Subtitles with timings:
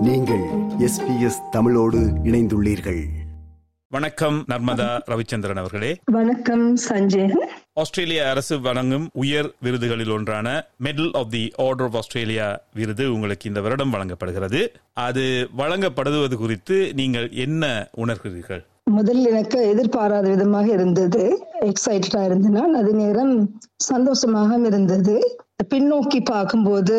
[0.00, 0.40] நீங்கள்
[0.78, 3.04] எஸ்பிஎஸ் தமிழோடு இணைந்துள்ளீர்கள்.
[3.88, 5.96] வணக்கம் நர்மதா ரவிச்சந்திரன் அவர்களே.
[6.04, 7.34] வணக்கம் சஞ்சய்.
[7.72, 13.60] ஆஸ்திரேலிய அரசு வழங்கும் உயர் விருதுகளில் ஒன்றான medal of the order of Australia விருது உங்களுக்கு இந்த
[13.60, 14.72] வருடம் வழங்கப்படுகிறது.
[14.92, 18.64] அது வழங்கப்படுவது குறித்து நீங்கள் என்ன உணர்கிறீர்கள்?
[18.84, 21.46] முதல் எனக்கு எதிர்பாராத விதமாக இருந்தது.
[21.60, 25.40] எக்ஸைட்டடா இருந்தேன் அதே நேரம் சந்தோஷமாக இருந்தது.
[25.68, 26.94] பின்னோக்கி பார்க்கும்போது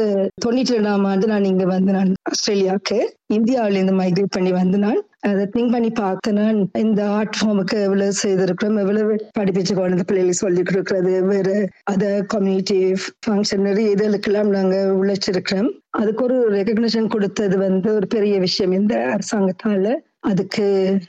[0.45, 2.97] தொண்ணூற்றி ரெண்டாம் ஆண்டு நான் இங்க வந்து நான் ஆஸ்திரேலியாவுக்கு
[3.33, 6.33] இந்தியாவில இருந்து மைக்ரேட் பண்ணி வந்து நான் அதை திங்க் பண்ணி பார்த்தேன்.
[6.33, 12.79] நான் இந்த ஆர்ட் ஃபார்முக்கு எவ்வளவு செய்திருக்கிறோம் எவ்வளவு படிப்பிச்சு குழந்தை பிள்ளைகளுக்கு சொல்லி கொடுக்கறது வேறு அத கம்யூனிட்டி
[13.25, 15.69] ஃபங்க்ஷன் இதழுக்கெல்லாம் நாங்க உழைச்சிருக்கிறோம்.
[15.89, 18.71] அதுக்கு ஒரு ரெகக்னிஷன் கொடுத்தது வந்து ஒரு பெரிய விஷயம்.
[18.71, 20.65] இந்த அரசாங்கத்தால அதுக்கு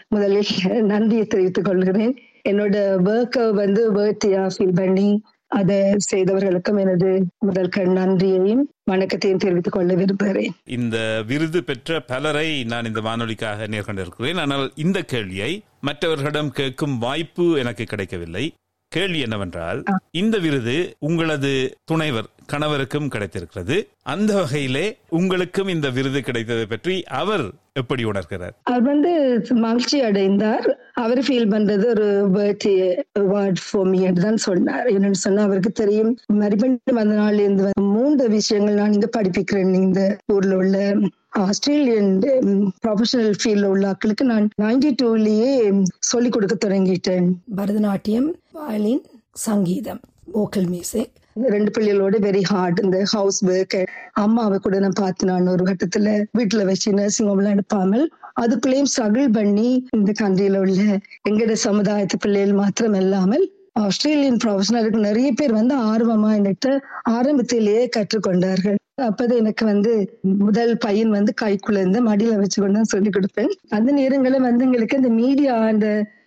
[0.09, 2.14] முதலில் நன்றியை தெரிவித்துக் கொள்கிறேன்.
[2.48, 2.77] என்னோட
[3.11, 5.23] ஒர்க்கை வந்து வேர்த்தியா ஃபீல் பண்ணி
[5.59, 5.79] அதை
[6.11, 10.55] செய்தவர்களுக்கும் எனது முதல் கண் நன்றியையும் வணக்கத்தையும் தெரிவித்துக் கொள்ள விரும்புகிறேன்.
[10.77, 14.41] இந்த விருது பெற்ற பலரை நான் இந்த வானொலிக்காக நேர்கொண்டிருக்கிறேன்.
[14.45, 18.45] ஆனால் இந்த கேள்வியை மற்றவர்களிடம் கேட்கும் வாய்ப்பு எனக்கு கிடைக்கவில்லை.
[18.92, 19.78] கேள்வி என்னவென்றால்
[20.11, 21.53] இந்த விருது உங்களது
[21.91, 23.77] துணைவர் கணவருக்கும் கிடைத்திருக்கிறது.
[24.03, 24.86] அந்த வகையிலே
[25.19, 27.45] உங்களுக்கும் இந்த விருது கிடைத்ததை பற்றி அவர்
[27.80, 28.55] எப்படி உணர்கிறார்?
[28.62, 29.12] அவர் வந்து
[29.67, 32.73] மகிழ்ச்சி அடைந்தார் அவர் ஃபீல் பண்றது ஒரு பர்த்டே
[33.21, 34.87] அவார்ட் ஃபார் மீ தான் சொன்னார்.
[34.95, 36.12] என்னன்னு சொன்னா அவருக்கு தெரியும்.
[36.41, 39.73] மறுபடியும் வந்த நாள் இந்த மூன்று விஷயங்கள் நான் இங்க படிப்பிக்கிறேன்.
[39.83, 40.03] இந்த
[40.35, 40.77] ஊர்ல உள்ள
[41.47, 42.13] ஆஸ்திரேலியன்
[42.85, 45.51] ப்ரொஃபஷனல் ஃபீல்ட்ல உள்ள ஆட்களுக்கு நான் நைன்டி டூலயே
[46.11, 47.29] சொல்லி கொடுக்க தொடங்கிட்டேன்.
[47.61, 49.03] பரதநாட்டியம் வயலின்
[49.47, 50.03] சங்கீதம்
[50.37, 53.77] வோக்கல் மியூசிக் ரெண்டு பிள்ளைகளோட வெரி ஹார்ட் இந்த ஹவுஸ் ஒர்க்
[54.23, 58.05] அம்மாவை கூட நான் பார்த்து நான் ஒரு கட்டத்துல வீட்டுல வச்சு நர்சிங் ஹோம்லாம் எடுப்பாமல்
[58.41, 60.83] அதுக்குள்ளேயும் ஸ்ட்ரகிள் பண்ணி இந்த கண்ட்ரியில உள்ள
[61.28, 63.44] எங்கட சமுதாயத்து பிள்ளைகள் மாத்திரம் இல்லாமல்
[63.80, 66.69] ஆஸ்திரேலியன் ப்ரொஃபஷனலுக்கு நிறைய பேர் வந்து ஆர்வமா என்கிட்ட
[67.08, 68.78] ஆரம்பத்திலேயே கற்றுக்கொண்டார்கள்.
[69.02, 69.92] அப்பதான் எனக்கு வந்து
[70.39, 73.52] முதல் பையன் வந்து கைக்குள்ள இருந்து மடியில வச்சு கொண்டு சொல்லி கொடுப்பேன்.
[73.69, 75.86] அந்த நேரங்களில் வந்து எங்களுக்கு இந்த மீடியா அந்த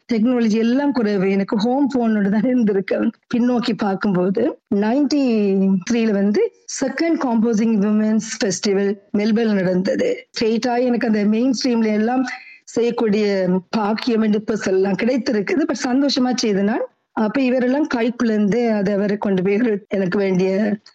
[0.09, 2.97] டெக்னாலஜி எல்லாம் குறைவு எனக்கு ஹோம் போனோட தான் இருந்திருக்கு.
[3.33, 4.41] பின்னோக்கி பார்க்கும்போது
[4.83, 5.21] நைன்டி
[5.89, 6.41] த்ரீல வந்து
[6.81, 10.09] second composing women's festival Melbourne நடந்தது.
[10.33, 12.25] ஸ்ட்ரெயிட்டாக எனக்கு அந்த மெயின் ஸ்ட்ரீம்ல எல்லாம்
[12.75, 13.25] செய்யக்கூடிய
[13.77, 15.63] பாக்கியம் டிப்பஸ் எல்லாம் கிடைத்திருக்குது.
[15.63, 16.85] பட் சந்தோஷமா செய்து நான்
[17.15, 19.57] அப்ப இவரெல்லாம் கைக்குள்ள இருந்து அதை அவரை கொண்டு போய்
[19.89, 20.49] எனக்கு வேண்டிய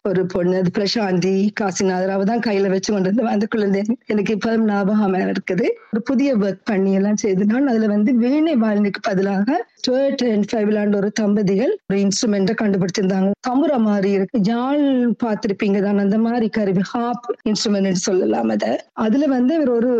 [0.08, 4.56] ஒரு பொண்ணு அது பிரசாந்தி காசிநாதர் அவ தான் கையில வச்சு கொண்டு வந்து அதுக்குள்ள இருந்து எனக்கு இப்போ
[4.70, 5.66] ஞாபகம் இருக்குது.
[5.92, 10.97] ஒரு புதிய ஒர்க் பண்ணி எல்லாம் செய்து நான் அதுல வந்து வீணை வாழ்னுக்கு பதிலாக டுவெல்ட் அண்ட் ஃபைவ்லாண்ட்
[10.97, 13.30] ஒரு தம்பதிகள் ஒரு இன்ஸ்ட்ருமெண்ட்டை கண்டுபிடிச்சிருந்தாங்க.
[13.48, 14.38] தம்புரா மாதிரி இருக்கு.
[14.50, 14.84] ஜால்
[15.25, 18.72] பார்த்திருப்பீங்க தான் அந்த மாதிரி கருவி ஹாப் இன்ஸ்ட்ருமெண்ட் சொல்லலாம் அதை.
[19.06, 19.92] அதுல வந்து இவர் ஒரு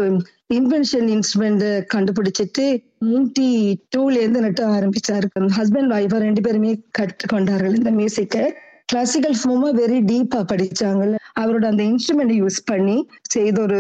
[0.55, 2.65] இன்வென்ஷன் இன்ஸ்ட்ருமெண்ட் கண்டுபிடிச்சிட்டு
[3.09, 3.49] மூட்டி
[3.93, 5.27] டூல இருந்து நட்டு ஆரம்பிச்சாரு.
[5.59, 8.45] ஹஸ்பண்ட் ஒய்ஃபா ரெண்டு பேருமே கற்றுக்கொண்டார்கள் இந்த மியூசிக்கை
[8.93, 11.03] கிளாசிக்கல் ஃபார்மா வெரி டீப்பா படிச்சாங்க.
[11.41, 12.97] அவரோட அந்த இன்ஸ்ட்ருமெண்ட் யூஸ் பண்ணி
[13.35, 13.79] செய்த ஒரு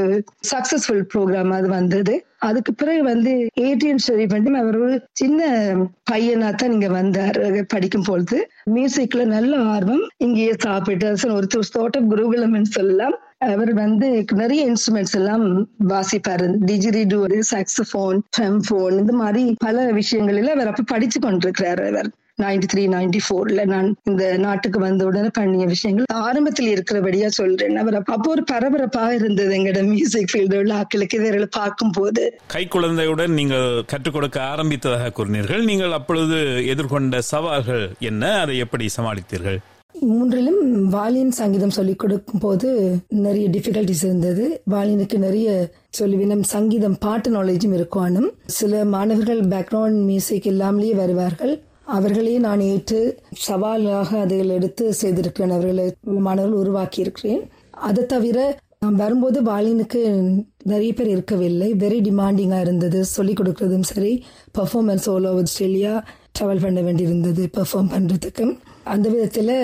[0.51, 2.15] சக்சஸ்ஃபுல் ப்ரோக்ராம் அது வந்தது.
[2.49, 5.41] அதுக்கு பிறகு வந்து ஏடிஎம் ஷெரீப் வந்து அவர் ஒரு சின்ன
[6.11, 7.41] பையனா தான் இங்க வந்தார்.
[7.75, 8.39] படிக்கும் பொழுது.
[8.75, 10.05] மியூசிக்ல நல்ல ஆர்வம்.
[10.27, 13.19] இங்கேயே சாப்பிட்டு ஒரு தோட்டம் குருகுலம்னு சொல்லலாம்.
[13.49, 14.07] அவர் வந்து
[14.41, 15.45] நிறைய இன்ஸ்ட்ருமெண்ட்ஸ் எல்லாம்
[15.93, 16.47] வாசிப்பாரு.
[16.71, 18.19] டிஜிரிடு சாக்ஸபோன்
[18.67, 22.11] ஃபோன் இந்த மாதிரி பல விஷயங்களில் அவர் அப்ப படிச்சு கொண்டிருக்கிறாரு அவர்.
[22.43, 27.77] நைன்டி த்ரீ நைன்டி ஃபோர்ல நான் இந்த நாட்டுக்கு வந்த உடனே பண்ணிய விஷயங்கள் ஆரம்பத்தில் இருக்கிறபடியா சொல்றேன்.
[27.83, 32.23] அவர் அப்போ ஒரு பரபரப்பா இருந்தது எங்கட மியூசிக் ஃபீல்டு உள்ள ஆக்களுக்கு இவர்களை பார்க்கும் போது
[32.55, 35.65] கை குழந்தையுடன் நீங்கள் கற்றுக் கொடுக்க ஆரம்பித்ததாக கூறினீர்கள்.
[35.73, 36.39] நீங்கள் அப்பொழுது
[36.75, 38.33] எதிர்கொண்ட சவால்கள் என்ன?
[38.45, 39.61] அதை எப்படி சமாளித்தீர்கள்?
[39.99, 44.63] மூன்றிலும் வாலியன் சங்கீதம் சொல்லிக் கொடுக்கும் போது நிறைய டிஃபிகல்டிஸ் இருந்தது.
[44.71, 45.71] வாலியனுக்கு நிறைய
[46.01, 51.63] சொல்லுவினம் சங்கீதம் பாட்டு நாலேஜும் இருக்கும் சில மாணவர்கள் பேக்ரவுண்ட் மியூசிக் இல்லாமலேயே வருவார்கள்.
[51.85, 53.19] அவர்களே நான் ஏற்று
[53.49, 55.51] சவாலாக அதில் எடுத்து செய்திருக்கிறேன்.
[55.51, 60.01] அவர்களை மாணவர்கள் உருவாக்கி இருக்கிறேன் அதை தவிர நான் வரும்போது வாலினுக்கு
[60.63, 61.75] நிறைய பேர் இருக்கவில்லை.
[61.75, 63.05] வெரி டிமாண்டிங்காக இருந்தது.
[63.05, 64.25] சொல்லிக் கொடுக்கறதும் சரி.
[64.59, 66.05] Performance all over Australia
[66.39, 67.47] travel பண்ண வேண்டியிருந்தது.
[67.57, 68.57] பெர்ஃபார்ம் பண்ணுறதுக்கு
[68.95, 69.55] அந்த விதத்தில்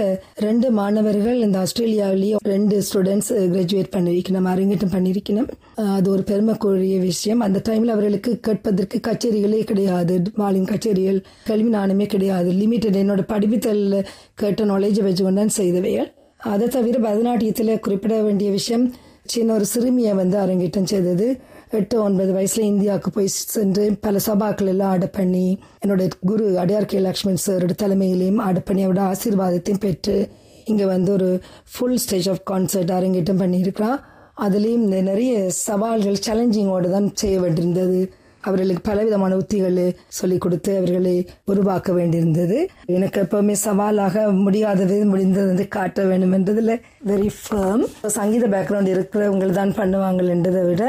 [0.46, 5.48] ரெண்டு மாணவர்கள் இந்த ஆஸ்திரேலியாவிலேயே ரெண்டு ஸ்டூடெண்ட்ஸ் கிராஜுவேட் பண்ணியிருக்கணும் அரங்கேற்றம் பண்ணியிருக்கணும்.
[5.96, 7.40] அது ஒரு பெருமைக்குரிய விஷயம்.
[7.46, 10.16] அந்த டைமில் அவர்களுக்கு கேட்பதற்கு கச்சேரிகளே கிடையாது.
[10.42, 12.52] மாலின் கச்சேரிகள் கல்வி நாணமே கிடையாது.
[12.60, 13.98] லிமிட்டட் என்னோட படிப்புத்தலில்
[14.42, 16.10] கேட்ட நாலேஜை வச்சு கொண்டான் செய்தவைகள்.
[16.52, 18.86] அதை தவிர பரதநாட்டியத்தில் குறிப்பிட வேண்டிய விஷயம்
[19.32, 21.28] சின்ன ஒரு சிறுமியை வந்து அரங்கேற்றம் செய்தது.
[21.76, 26.98] எட்டு ஒன்பது வயசுல இந்தியாவுக்கு போய் சென்று பல சபாக்கள் எல்லாம் ஆட பண்ணி என்னோட குரு அடையார் கே.
[26.98, 30.28] லக்ஷ்மண் சாரோட தலைமையிலையும் ஆட பண்ணி அவரோட ஆசீர்வாதத்தையும் பெற்று
[30.64, 31.40] இங்க வந்து ஒரு
[31.72, 33.98] ஃபுல் ஸ்டேஜ் ஆஃப் கான்சர்ட் அரங்கேற்றம் பண்ணியிருக்கிறான்.
[34.40, 38.00] அதுலேயும் நிறைய சவால்கள் சேலஞ்சிங்கோடு தான் செய்ய வேண்டியிருந்தது.
[38.46, 39.80] அவர்களுக்கு பலவிதமான உத்திகள்
[40.18, 41.14] சொல்லிக் கொடுத்து அவர்களை
[41.44, 42.58] உருவாக்க வேண்டியிருந்தது.
[42.96, 46.74] எனக்கு எப்பவுமே சவாலாக முடியாதது முடிந்தது வந்து காட்ட வேண்டும் என்றதுல
[47.10, 47.84] வெரி ஃபேம்
[48.18, 50.84] சங்கீத பேக்ரவுண்ட் இருக்கிறவங்க தான் பண்ணுவாங்க என்றதை விட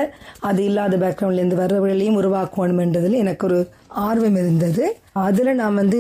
[0.50, 3.60] அது இல்லாத பேக்ரவுண்ட்ல இருந்து வர்றவர்களையும் உருவாக்கணும் என்றதில் எனக்கு ஒரு
[4.08, 4.86] ஆர்வம் இருந்தது.
[5.28, 6.00] அதுல நான் வந்து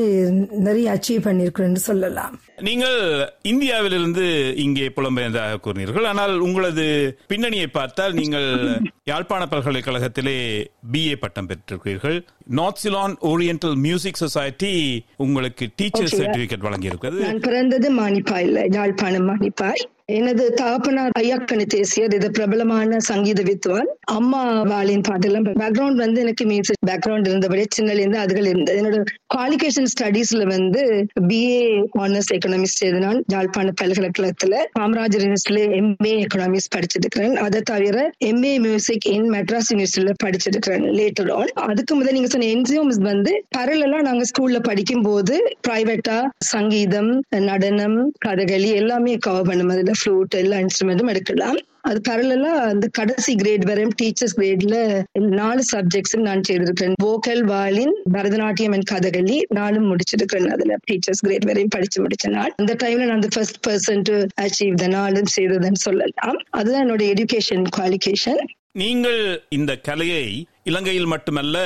[0.68, 2.36] நிறைய அச்சீவ் பண்ணிருக்கிறேன்னு சொல்லலாம்.
[2.62, 3.00] நீங்கள்
[3.42, 6.06] இந்தியாவிலிருந்து இங்கே புலம்பெயர்ந்ததாக கூறினீர்கள்.
[6.06, 6.86] ஆனால் உங்களது
[7.27, 8.48] பின்னணியை பார்த்தால் நீங்கள்
[9.04, 10.38] யாழ்ப்பாண பல்கலைக்கழகத்திலே
[10.94, 12.18] பிஏ பட்டம் பெற்றிருக்கிறீர்கள்.
[12.59, 16.18] North Ceylon oriental music society உங்களுக்கு டீச்சர்.
[16.19, 17.19] சர்டிபிகேட் வழங்கியிருக்கிறது.
[17.19, 19.83] நான் பிறந்தது மானிப்பாயில் யாழ்ப்பாணம் மானிப்பாய்.
[20.15, 23.89] எனது தகப்பனார் ஐயாக்கணி தேசியர் இது பிரபலமான சங்கீத வித்வான்.
[24.18, 28.77] அம்மா வாளின் பாட்டெல்லாம் பேக்ரவுண்ட் வந்து எனக்கு மியூசிக் பேக்ரவுண்ட் இருந்தபடியே சின்னலேருந்து அதுகள் இருந்தது.
[28.81, 29.00] என்னோட
[29.33, 30.83] குவாலிஃபிகேஷன் ஸ்டடீஸ்ல வந்து
[31.31, 31.57] பிஏ
[32.04, 37.36] ஆனர்ஸ் எக்கனாமிக்ஸ் செய்து நான் யாழ்ப்பாண பல்கலைக்கழகத்துல காமராஜர் யூனிவர்சிட்டியில எம்ஏ எக்கனாமிக்ஸ் படிச்சிருக்கிறேன்.
[37.48, 37.98] அதை தவிர
[38.30, 44.07] எம்ஏ மியூசிக் இன் மெட்ராஸ் யூனிவர்சிட்டியில படிச்சிருக்கிறேன் லேட்டர் ஆன் அதுக்கு முதல் நீங்க சொன்ன என்ஜிஓம்ஸ் வந்து பரலெல்லாம்
[44.09, 45.36] நாங்க ஸ்கூல்ல படிக்கும் போது
[45.68, 46.18] பிரைவேட்டா
[46.54, 47.13] சங்கீதம்
[47.51, 49.74] நடனம் கதகளி எல்லாமே கவர் பண்ணும்.
[49.75, 51.57] அதுல ஃப்ளூட் எல்லா இன்ஸ்ட்ருமெண்ட்டும் எடுக்கலாம்.
[51.89, 54.77] அது பரலலா அந்த கடைசி கிரேட் வரையும் டீச்சர்ஸ் கிரேட்ல
[55.41, 56.97] நாலு சப்ஜெக்ட்ஸ் நான் செய்திருக்கிறேன்.
[57.05, 62.53] Vocal violin Bharatanatyam and Kathakali நானும் முடிச்சிருக்கேன் அதுல டீச்சர்ஸ் கிரேட் வரையும் படிச்சு முடிச்ச நாள்.
[62.63, 66.39] அந்த டைம்ல நான் first person to achieve the நாளும் செய்ததுன்னு சொல்லலாம்.
[66.49, 68.41] அதுதான் என்னோட எஜுகேஷன் குவாலிஃபிகேஷன்
[68.81, 70.25] நீங்கள் இந்த கலையை
[70.63, 71.57] இலங்கையில் மட்டுமல்ல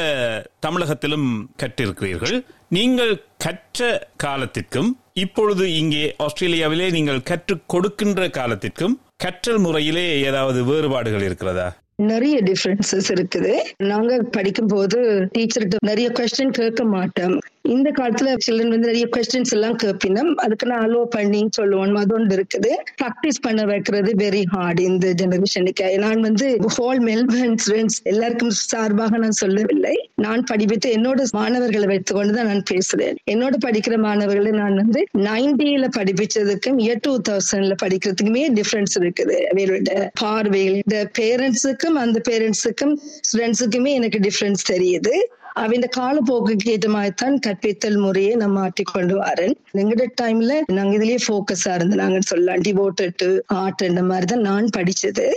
[0.65, 1.29] தமிழகத்திலும்
[1.61, 2.35] கற்றிருக்கிறீர்கள்.
[2.77, 3.13] நீங்கள்
[3.45, 3.79] கற்ற
[4.23, 4.89] காலத்திற்கும்
[5.25, 11.67] இப்பொழுது இங்கே ஆஸ்திரேலியாவிலே நீங்கள் கற்றுக் கொடுக்கின்ற காலத்திற்கும் கற்றல் முறையிலே ஏதாவது வேறுபாடுகள் இருக்கிறதா?
[12.11, 13.53] நிறைய டிஃபரன்சஸ் இருக்குது.
[13.91, 14.99] நாங்க படிக்கும் போது
[15.37, 17.35] டீச்சர்கிட்ட நிறைய கொஸ்டின் கேட்க மாட்டோம்.
[17.65, 21.95] இந்த காலத்துல சில்ட்ரன் வந்து நிறைய கொஸ்டின்ஸ் எல்லாம் கேட்பினோம் அதுக்கு நான் அலோ பண்ணி சொல்லுவோம்.
[22.01, 22.71] அது ஒன்று இருக்குது.
[23.01, 29.37] ப்ராக்டிஸ் பண்ண வைக்கிறது வெரி ஹார்ட் இந்த ஜெனரேஷனுக்கு நான் வந்து ஹோல் மெல்பர்ன் ஸ்டூடெண்ட்ஸ் எல்லாருக்கும் சார்பாக நான்
[29.41, 29.95] சொல்லவில்லை.
[30.25, 33.17] நான் படிப்பித்து என்னோட மாணவர்களை வைத்துக்கொண்டு தான் நான் பேசுறேன்.
[33.33, 39.37] என்னோட படிக்கிற மாணவர்களை நான் வந்து நைன்டில படிப்பிச்சதுக்கும் இயர் டூ தௌசண்ட்ல படிக்கிறதுக்குமே டிஃபரன்ஸ் இருக்குது.
[39.51, 40.79] அவங்களோட பார்வையில்.
[40.85, 42.95] இந்த பேரண்ட்ஸுக்கும் அந்த பேரண்ட்ஸுக்கும்
[43.27, 45.15] ஸ்டூடெண்ட்ஸுக்குமே எனக்கு டிஃபரன்ஸ் தெரியுது.
[45.63, 49.55] அவன் காலப்போக்குக்கு ஏற்ற மாதிரி தான் கற்பித்தல் முறையை நம்ம மாற்றிக்கொண்டு வரேன்.
[49.81, 52.63] எங்கட டைம்ல நாங்க இதுலயே போக்கஸா இருந்து நாங்க சொல்லலாம்.
[52.67, 53.23] டிவோட்டட்
[53.61, 55.27] ஆர்ட் இந்த மாதிரி தான் நான் படிச்சது.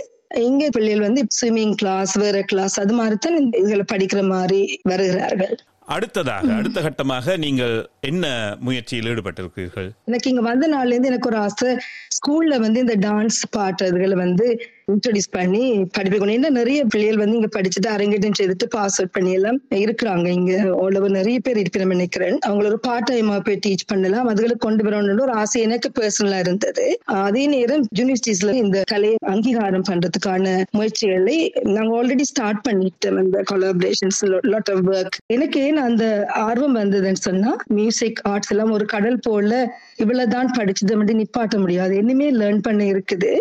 [0.47, 5.55] இங்க பிள்ளைகள் வந்து ஸ்விம்மிங் கிளாஸ் வேற கிளாஸ் அது மாதிரி தான் இதுகளை படிக்கிற மாதிரி வருகிறார்கள்.
[5.95, 7.75] அடுத்ததாக அடுத்த கட்டமாக நீங்கள்
[8.09, 8.25] என்ன
[8.67, 9.89] முயற்சியில் ஈடுபட்டிருக்கிறீர்கள்?
[10.09, 11.71] எனக்கு இங்க வந்த நாள்ல இருந்து எனக்கு ஒரு ஆசை.
[12.17, 14.47] ஸ்கூல்ல வந்து இந்த டான்ஸ் பாட்டு அதுகளை வந்து
[14.91, 15.61] இன்ட்ரடியூஸ் பண்ணி
[15.95, 20.27] படிப்பிக்கணும் ஏன்னா நிறைய பிள்ளைகள் வந்து இங்க படிச்சுட்டு அரங்கேற்றம் செய்துட்டு பாஸ் அவுட் பண்ணி எல்லாம் இருக்கிறாங்க.
[20.39, 22.37] இங்க அவ்வளவு நிறைய பேர் இருக்கிற நினைக்கிறேன்.
[22.47, 24.27] அவங்கள ஒரு பார்ட் டைமா போய் டீச் பண்ணலாம்.
[24.31, 26.85] அதுகளை கொண்டு வரணும்னு ஒரு ஆசை எனக்கு பர்சனலா இருந்தது.
[27.23, 31.37] அதே நேரம் யூனிவர்சிட்டிஸ்ல இந்த கலையை அங்கீகாரம் பண்றதுக்கான முயற்சிகளை
[31.75, 33.19] நாங்க ஆல்ரெடி ஸ்டார்ட் பண்ணிட்டோம்.
[33.23, 34.21] அந்த கொலாபரேஷன்ஸ்
[34.53, 36.03] லாட் ஆஃப் ஒர்க் எனக்கு ஏன் அந்த
[36.45, 39.51] ஆர்வம் வந்ததுன்னு சொன்னா மியூசிக் ஆர்ட்ஸ் எல்லாம் ஒரு கடல் போல
[39.97, 41.93] இவ்வளவுதான் படிச்சதை மட்டும் நிப்பாட்ட முடியாது.
[42.01, 43.33] என்னமே லேர்ன் பண்ண இருக்குது.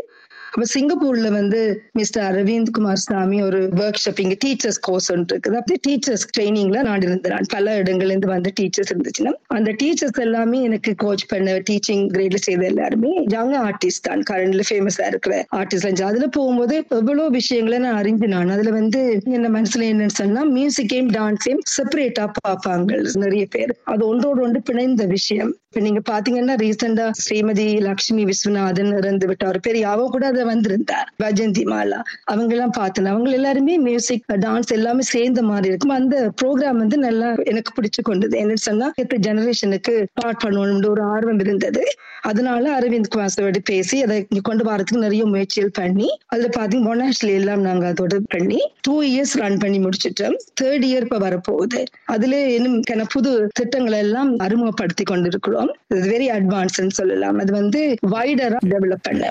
[0.55, 1.61] அப்ப சிங்கப்பூர்ல வந்து
[1.93, 5.56] மிஸ்டர் அரவிந்த் குமார் சாமி ஒரு ஒர்க் ஷாப் இங்க டீச்சர்ஸ் கோர்ஸ் ஒன்று இருக்குது.
[5.56, 7.47] அப்படி டீச்சர்ஸ் ட்ரைனிங்ல நான் இருந்தேன்.
[7.49, 12.65] பல இடங்கள்ல இருந்து வந்து டீச்சர்ஸ் இருந்துச்சுன்னா அந்த டீச்சர்ஸ் எல்லாமே எனக்கு கோச் பண்ண டீச்சிங் கிரேட்ல செய்த
[12.65, 14.23] எல்லாருமே யங் ஆர்டிஸ்ட் தான்.
[14.31, 18.49] கரண்ட்ல ஃபேமஸா இருக்கிற ஆர்டிஸ்ட் அதுல போகும்போது எவ்வளவு விஷயங்களை நான் அறிஞ்சு நான்.
[18.49, 23.75] அதுல வந்து என்ன மனசுல என்னன்னு சொன்னா மியூசிக்கையும் டான்ஸையும் செப்பரேட்டா பார்ப்பாங்க நிறைய பேர்.
[23.85, 25.56] அது ஒன்றோடு ஒன்று பிணைந்த விஷயம்.
[25.69, 31.62] இப்ப நீங்க பாத்தீங்கன்னா ரீசெண்டா ஸ்ரீமதி லட்சுமி விஸ்வநாதன் இறந்து விட்டார் பெரிய அவ கூட அதை வந்திருந்தார் வஜந்தி
[31.73, 33.06] மாலா அவங்க எல்லாம் பார்த்தேன்.
[33.06, 35.96] அவங்க எல்லாருமே மியூசிக் டான்ஸ் எல்லாமே சேர்ந்த மாதிரி இருக்கும்.
[36.01, 38.39] அந்த ப்ரோக்ராம் வந்து நல்லா எனக்கு பிடிச்சு கொண்டது.
[38.39, 38.93] என்னன்னு சொன்னா
[39.27, 41.82] ஜெனரேஷனுக்கு ஸ்டார்ட் பண்ணணும்னு ஒரு ஆர்வம் இருந்தது.
[42.22, 47.93] அதனால அரவிந்த் குமாரோட பேசி அதை கொண்டு வரதுக்கு நிறைய முயற்சிகள் பண்ணி அதுல பாத்தீங்க மொனாஷ்ல எல்லாம் நாங்க
[47.93, 50.36] அதோட பண்ணி டூ இயர்ஸ் ரன் பண்ணி முடிச்சிட்டோம்.
[50.60, 51.84] தேர்ட் இயர் இப்ப வரப்போகுது.
[52.05, 52.82] அதுல இன்னும்
[53.13, 55.70] புது திட்டங்களை எல்லாம் அறிமுகப்படுத்தி கொண்டிருக்கிறோம்.
[55.94, 57.39] வெரி அட்வான்ஸ் சொல்லலாம்.
[57.39, 59.29] அது வந்து வைடரா டெவலப் பண்ண.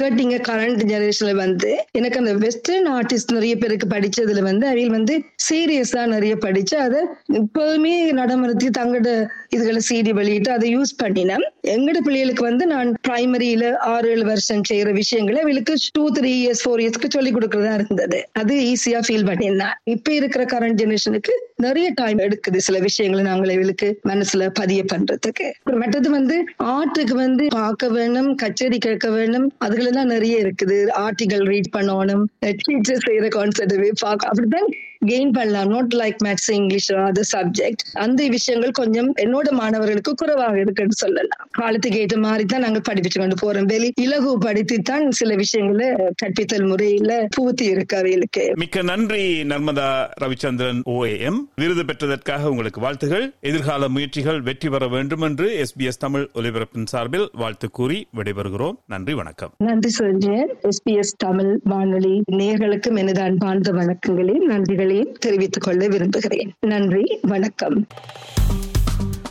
[0.00, 6.06] கேட்டீங்க கரண்ட் ஜெனரேஷன்ல வந்து எனக்கு அந்த வெஸ்டர்ன் ஆர்டிஸ்ட் நிறைய பேருக்கு படிச்சதுல வந்து அவையில் வந்து சீரியஸா
[6.06, 7.00] நிறைய படிச்சு அதை
[7.32, 11.44] இப்போதுமே நடைமுறைக்கு தங்களோட இதுகளை சீடி வெளியிட்டு அதை யூஸ் பண்ணினேன்.
[11.66, 16.82] எங்கட பிள்ளைகளுக்கு வந்து நான் பிரைமரியில ஆறு ஏழு வருஷம் செய்யற விஷயங்களை அவளுக்கு டூ த்ரீ இயர்ஸ் ஃபோர்
[16.84, 18.28] இயர்ஸ்க்கு சொல்லி கொடுக்கறதா இருந்தது.
[18.32, 23.86] அது ஈஸியா ஃபீல் பண்ணியிருந்தேன் இப்ப இருக்கிற கரண்ட் ஜெனரேஷனுக்கு நிறைய டைம் எடுக்குது சில விஷயங்களை நாங்கள் இவளுக்கு
[24.08, 25.46] மனசுல பதிய பண்றதுக்கு.
[25.72, 26.36] மற்றது வந்து
[26.74, 30.78] ஆர்ட்டுக்கு வந்து பார்க்க வேணும் கச்சேரி கேட்க வேணும் அதுகளெல்லாம் நிறைய இருக்குது.
[30.98, 32.24] ஆர்டிகல் ரீட் பண்ணணும்
[32.66, 34.70] டீச்சர் செய்யற கான்செப்டவே பார்க்க அப்படிதான்
[35.06, 35.68] கெயின் பண்ணலாம்.
[35.68, 41.46] நாட் லைக் மேத்ஸ் இங்கிலீஷ் அது சப்ஜெக்ட் அந்த விஷயங்கள் கொஞ்சம் என்னோட மாணவர்களுக்கு குறைவாக இருக்குன்னு சொல்லலாம்.
[41.50, 43.64] காலத்துக்கு ஏற்ற மாதிரி தான் நாங்கள் படிப்பிச்சு கொண்டு போறோம்.
[43.64, 45.88] வெளி இலகு படித்து தான் சில விஷயங்களை
[46.22, 48.52] கற்பித்தல் முறையில பூத்தி இருக்கு அவைகளுக்கு.
[48.54, 49.88] மிக்க நன்றி நர்மதா
[50.22, 53.26] ரவிச்சந்திரன் ஓஏஎம் விருது பெற்றதற்காக உங்களுக்கு வாழ்த்துகள்.
[53.40, 58.76] எதிர்கால முயற்சிகள் வெற்றி பெற வேண்டும் என்று எஸ்பிஎஸ் தமிழ் ஒலிபரப்பின் சார்பில் வாழ்த்து கூறி விடைபெறுகிறோம்.
[58.86, 59.52] நன்றி வணக்கம்.
[59.58, 64.46] நன்றி சொல்றேன் எஸ்பிஎஸ் தமிழ் வானொலி நேர்களுக்கும் எனது அன்பார்ந்த வணக்கங்களையும்
[64.88, 66.52] நன்றிகளையும் தெரிவித்துக் கொள்ள விரும்புகிறேன்.
[66.60, 67.86] நன்றி வணக்கம்.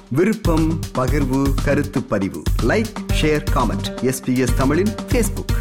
[0.09, 2.41] விருப்பம் பகிர்வு கருத்து பதிவு.
[2.63, 5.55] லைக் ஷேர் காமெண்ட் எஸ்பிஎஸ் தமிழின் பேஸ்புக்